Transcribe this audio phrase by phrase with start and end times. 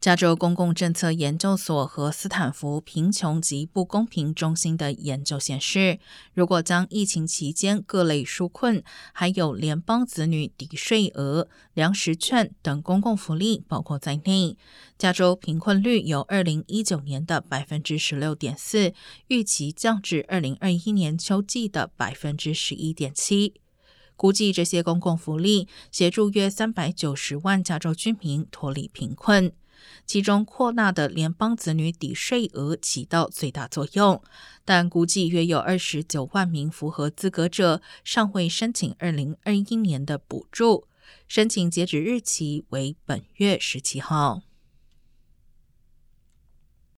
[0.00, 5.98] 加州公共政策研究所和斯坦福贫穷及不公平中心的研究显示，
[6.32, 8.80] 如果将疫情期间各类纾困、
[9.12, 14.56] 还有联邦子女抵税额、粮食券等公共福利包括在内，
[14.96, 18.94] 加州贫困率由二零一九年的百分之十六点四，
[19.26, 23.54] 预期降至二零二一年秋季的百分之十一点七。
[24.14, 29.52] 估计这些公共福利协助约三百九十万加州居民脱离贫困。
[30.06, 34.22] 其中扩大的联邦子女抵税额起到最大作用，
[34.64, 40.86] 但估计约有二十九万名符合资格者尚未申请二零二一年的补助，
[41.26, 44.47] 申请截止日期为本月十七号。